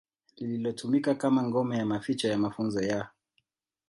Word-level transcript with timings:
lililotumika 0.37 1.15
kama 1.15 1.43
ngome 1.43 1.77
ya 1.77 1.85
maficho 1.85 2.27
ya 2.27 2.37
mafunzo 2.37 2.81
ya 2.81 3.07